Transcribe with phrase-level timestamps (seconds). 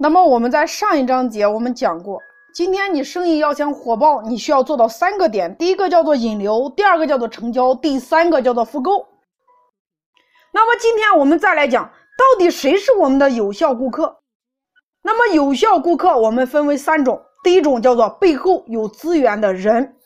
[0.00, 2.22] 那么我们在上一章节我们讲过，
[2.54, 9.08] 今天你生意要想火爆，你需要做到三个点：第一个叫做引流，第二个叫做成交，第三个叫做复购。
[10.52, 11.84] 那么今天我们再来讲，
[12.16, 14.20] 到底谁是我们的有效顾客？
[15.02, 19.96] 那么有效顾客我们分为三种，第一种叫做背后有资源的人。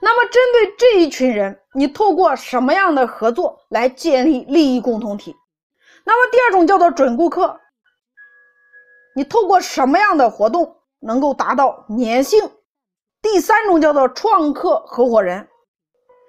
[0.00, 5.34] 那么，针对这一群人，你透过什么样的合作来建立利益共同体？
[6.04, 7.58] 那么，第二种叫做准顾客，
[9.14, 12.50] 你透过什么样的活动能够达到粘性？
[13.20, 15.48] 第三种叫做创客合伙人，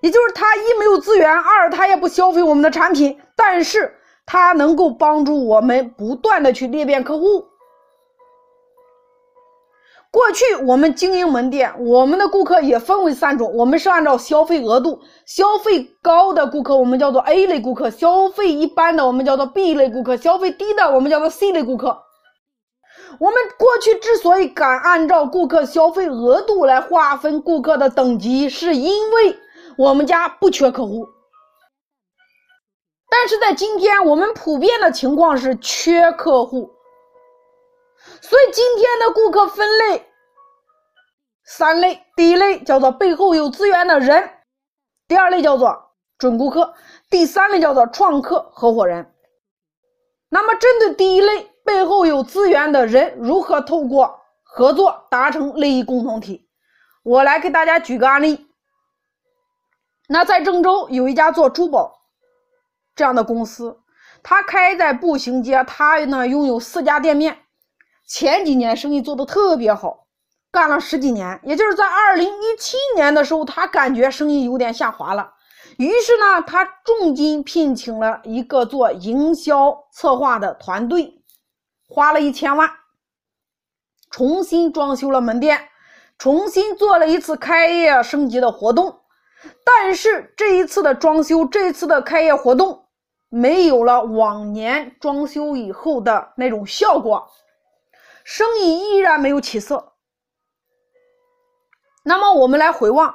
[0.00, 3.94] 也就是他一没有资源，二他也不消费我们的产品，但是
[4.26, 7.46] 他能够帮助我们不断的去裂变客户。
[10.10, 21.96] 过去我们经营门店，我们的顾客也分为三种，我们是按照消费额度，消费高的顾客我们叫做 A 类顾客，消费一般的我们叫做 B 类顾客，消费低的我们叫做 C 类顾客。
[23.18, 29.38] 我们过去之所以敢按照顾客消费额度来划分顾客的等级，是因为
[29.76, 31.08] 我们家不缺客户。
[33.08, 36.70] 但是在今天，我们普遍的情况是缺客户。
[38.20, 40.06] 所以今天的顾客分类
[41.44, 44.30] 三类：第一类叫做背后有资源的人，
[45.06, 46.74] 第二类叫做准顾客，
[47.10, 49.14] 第三类叫做创客合伙人。
[50.30, 56.46] 那么，针对第一类背后有资源的人，如何透过合作达成利益共同体？
[57.02, 58.46] 我来给大家举个案例。
[60.06, 61.94] 那在郑州有一家做珠宝
[62.94, 63.80] 这样的公司，
[64.22, 67.38] 他开在步行街，他呢拥有四家店面。
[68.06, 70.06] 前几年生意做得特别好，
[70.50, 75.32] 干了十几年，也就是在二零一七年的时候，他感觉生意有点下滑了，
[75.78, 81.21] 于是呢，他重金聘请了一个做营销策划的团队，
[81.92, 82.70] 花了一千万，
[84.10, 85.68] 重新装修了门店，
[86.16, 89.02] 重新做了一次开业升级的活动，
[89.62, 92.86] 但是这一次的装修，这一次的开业活动，
[93.28, 97.28] 没有了往年装修以后的那种效果。
[98.24, 99.92] 生意依然没有起色。
[102.04, 103.14] 那么，我们来回望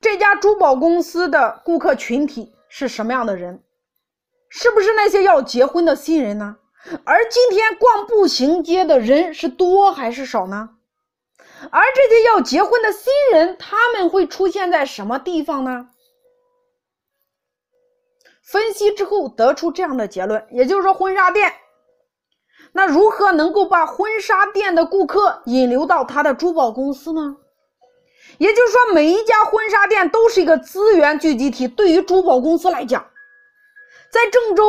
[0.00, 3.64] 这家珠宝公司的顾客群体是什么样的人？
[4.50, 6.58] 是不是那些要结婚的新人呢？
[7.04, 10.70] 而今天逛步行街的人是多还是少呢？
[11.70, 15.88] 而这些要结婚的新人，他们会出现在什么地方呢？
[18.42, 21.50] 分析之后得出这样的结论，也就是说，婚纱店。
[22.72, 27.36] 那如何能够把婚纱店的顾客引流到他的珠宝公司呢？
[28.36, 31.66] 也就是说，每一家婚纱店都是一个资源聚集体。
[31.66, 33.08] 对于珠宝公司来讲，
[34.10, 34.64] 在郑州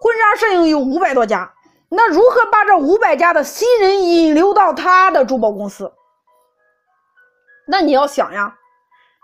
[0.00, 1.54] 婚纱摄影有五百多家，
[1.92, 5.92] 那如何把这五百家的新人引流到他的珠宝公司？
[7.66, 8.56] 那你要想呀，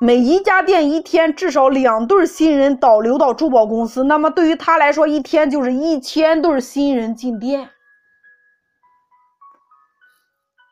[0.00, 7.70] 每一家店一天至少两对新人导流到珠宝公司，那么对于他来说，一天就是一千对新人进店。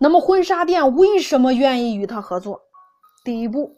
[0.00, 2.62] 那么婚纱店为什么愿意与他合作？
[3.22, 3.76] 第一步，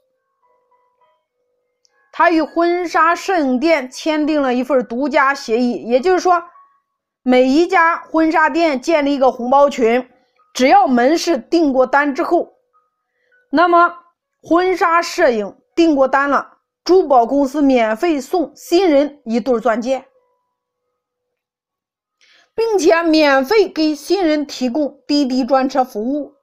[2.13, 6.43] 他与婚纱摄影店签订了一份独家协议，也就是说，
[7.27, 10.07] 每一家婚纱店建立一个红包群，
[10.53, 12.53] 只要门市订过单之后，
[13.51, 13.95] 那么
[14.43, 20.05] 婚纱摄影订过单了，珠宝公司免费送新人一对钻戒。
[22.55, 26.35] 并且免费给新人提供滴滴专车服务，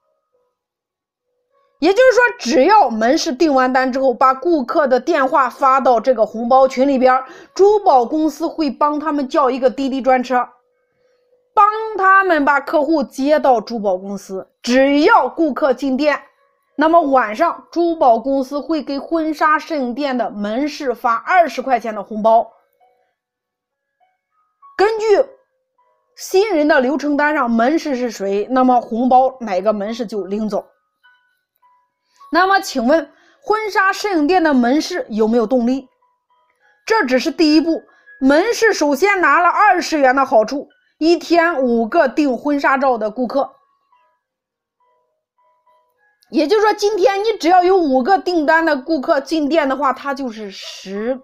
[1.80, 10.50] 也就是说，只要门市订完单之后，把顾客的电话发到这个红包群里边，珠宝公司会帮他们叫一个滴滴专车，
[11.54, 11.66] 帮
[11.98, 14.50] 他们把客户接到珠宝公司。
[14.62, 16.22] 只要顾客进店，
[16.76, 22.52] 那么晚上珠宝公司会给婚纱摄影店的门市发二十块钱的红包，
[24.78, 25.06] 根据。
[26.18, 28.46] 新人的流程单上门市是谁？
[28.52, 30.68] 那么红包哪个门市就领走。
[32.32, 33.12] 那么请问
[33.42, 35.88] 婚纱摄影店的门市有没有动力？
[36.86, 37.82] 这只是第一步，
[38.20, 40.70] 门市首先拿了二十元的好处，
[41.02, 43.56] 一天五个订婚纱照的顾客，
[46.30, 51.20] 也就是说，今天你只要有五个订单的顾客进店的话，它就是十，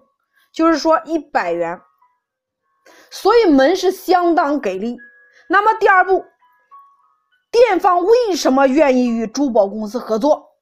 [0.52, 1.80] 就是说一百元。
[3.08, 4.96] 所以门市相当给力。
[5.48, 6.24] 那么第二步，
[7.52, 10.56] 店方为什么愿意与珠宝公司合作？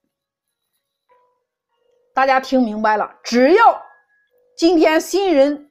[2.13, 3.15] 大家听明白了？
[3.23, 3.83] 只要
[4.59, 5.71] 今天新人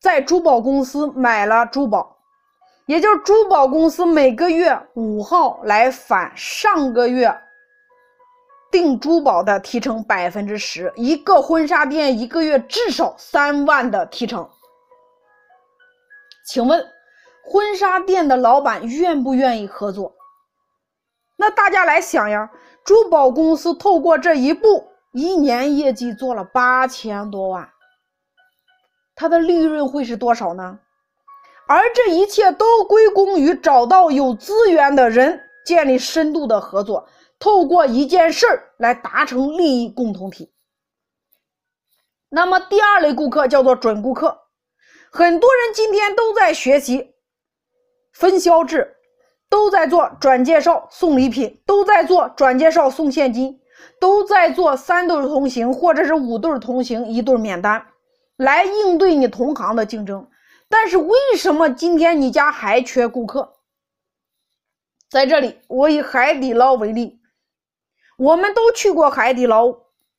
[0.00, 2.19] 在珠宝公司买了珠宝，
[2.90, 7.32] 也就是珠宝公司每个月五号来返上个月
[8.68, 14.50] 订珠宝的提成百分之十，一个婚纱店一个月至少三万的提成。
[16.48, 16.84] 请问，
[17.44, 20.12] 婚纱店的老板愿不愿意合作？
[21.36, 22.50] 那大家来想呀，
[22.84, 27.70] 珠宝公司透过这一步，一年业绩做了八千多万，
[29.14, 30.80] 它的利润会是多少呢？
[31.70, 37.08] 而这一切都归功于找到有资源的人，建立深度的合作，
[37.38, 40.52] 透过一件事儿来达成利益共同体。
[42.28, 44.36] 那么第二类顾客叫做准顾客，
[45.12, 47.14] 很多人今天都在学习
[48.12, 48.96] 分销制，
[49.48, 53.60] 都在做转介绍送礼品，都在做转介绍送现金，
[54.00, 57.86] 都在做三对同行或者是五对同行一对免单，
[58.36, 60.26] 来应对你同行的竞争。
[60.70, 63.56] 但是为什么今天你家还缺顾客？
[65.10, 67.20] 在这里，我以海底捞为例，
[68.16, 69.76] 我们都去过海底捞，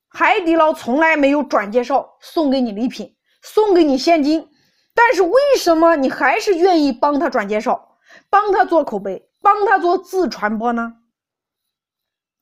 [0.09, 4.49] 海底捞从来没有转介绍送给你礼品，送给你现金。
[4.93, 7.97] 但是为什么你还是愿意帮他转介绍，
[8.29, 10.97] 帮他做口碑，帮他做自传播呢？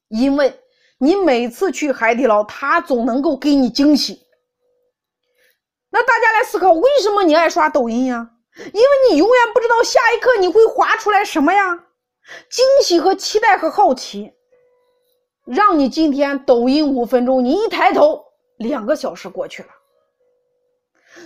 [0.07, 0.59] 因为
[0.97, 4.25] 你每次去海底捞，他总能够给你惊喜。
[5.91, 8.29] 那大家来思考，为什么你爱刷抖音呀？
[8.57, 11.85] 因为你永远不知道下一刻你会划出来什么呀？
[12.49, 14.33] 惊喜和期待和好奇，
[15.45, 18.23] 让你今天抖音五分钟，你一抬头，
[18.57, 19.69] 两个小时过去了。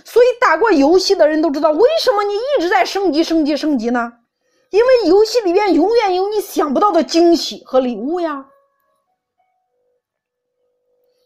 [0.04, 4.12] 所以打过游戏的人都知道，为什么你一直在升级、升级、升级呢？
[4.70, 8.46] 因为游戏里面永远有你想不到的惊喜和礼物呀。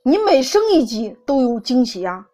[0.03, 2.27] 你每升一级都有惊喜呀。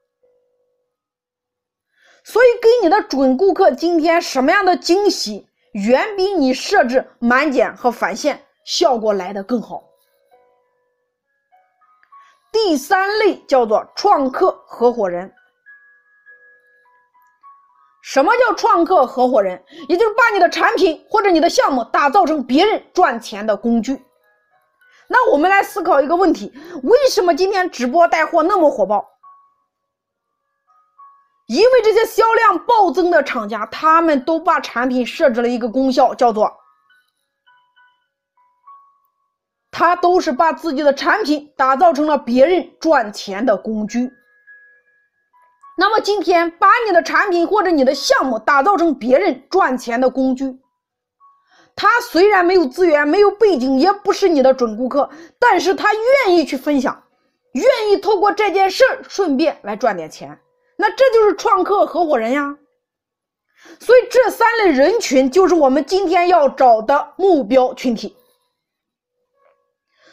[2.25, 9.85] 所以，给你的准顾客今天什么样的惊喜，远比你设置满减和返现效果来的更好。
[12.51, 15.31] 第三类叫做创客合伙人。
[18.03, 19.63] 什么叫创客合伙人？
[19.89, 24.03] 也就是把你的产品或者你的项目打造成别人赚钱的工具。
[25.09, 26.51] 那我们来思考一个问题：
[26.83, 29.14] 为什么今天直播带货那么火爆？
[31.55, 36.53] 因为这些销量暴增的厂家，他们都把产品设置了一个功效，叫做
[39.71, 44.11] 他都是把自己的产品打造成了别人赚钱的工具。
[45.77, 50.59] 那么今天把你的产品或者你的项目打造成别人赚钱的工具，
[51.77, 55.09] 他虽然没有资源、没有背景，也不是你的准顾客，
[55.39, 55.93] 但是他
[56.27, 57.05] 愿意去分享，
[57.53, 60.41] 愿意透过这件事儿顺便来赚点钱。
[60.77, 62.57] 那这就是创客合伙人呀，
[63.81, 68.17] 所以这三类人群就是我们今天要找的目标群体。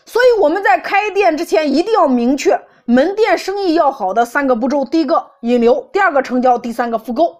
[0.05, 7.37] 所以我们在开店之前一定要明确门店生意要好的三个步骤：第一个引流，第二个成交，第三个复购。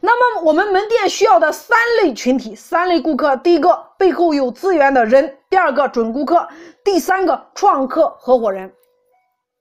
[0.00, 6.46] 那么我们门店需要的三类群体、三类顾客：第一个背后有资源的人，第二个准顾客，
[6.84, 8.72] 第三个创客合伙人。